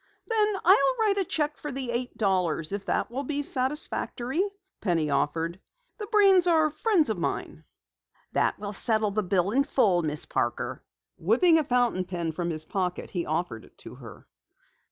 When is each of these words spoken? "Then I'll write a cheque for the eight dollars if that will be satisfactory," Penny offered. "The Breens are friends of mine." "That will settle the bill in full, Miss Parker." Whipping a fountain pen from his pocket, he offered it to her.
"Then 0.27 0.55
I'll 0.65 0.95
write 0.99 1.19
a 1.19 1.23
cheque 1.23 1.59
for 1.59 1.71
the 1.71 1.91
eight 1.91 2.17
dollars 2.17 2.71
if 2.71 2.85
that 2.87 3.11
will 3.11 3.21
be 3.21 3.43
satisfactory," 3.43 4.41
Penny 4.81 5.11
offered. 5.11 5.59
"The 5.99 6.07
Breens 6.07 6.47
are 6.51 6.71
friends 6.71 7.11
of 7.11 7.19
mine." 7.19 7.65
"That 8.31 8.57
will 8.57 8.73
settle 8.73 9.11
the 9.11 9.21
bill 9.21 9.51
in 9.51 9.63
full, 9.63 10.01
Miss 10.01 10.25
Parker." 10.25 10.81
Whipping 11.19 11.59
a 11.59 11.63
fountain 11.63 12.05
pen 12.05 12.31
from 12.31 12.49
his 12.49 12.65
pocket, 12.65 13.11
he 13.11 13.27
offered 13.27 13.63
it 13.63 13.77
to 13.77 13.93
her. 13.93 14.25